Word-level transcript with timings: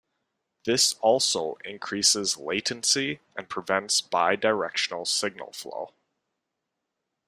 This 0.65 0.95
also 0.95 1.59
increases 1.63 2.35
latency 2.35 3.19
and 3.35 3.47
prevents 3.47 4.01
bidirectional 4.01 5.07
signal 5.07 5.53
flow. 5.53 5.93